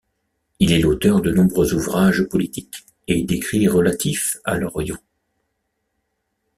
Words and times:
Il 0.57 0.71
est 0.71 0.79
l'auteur 0.79 1.21
de 1.21 1.29
nombreux 1.31 1.75
ouvrages 1.75 2.23
politiques 2.23 2.83
et 3.07 3.21
d'écrits 3.21 3.67
relatifs 3.67 4.35
à 4.45 4.57
l'Orient. 4.57 4.97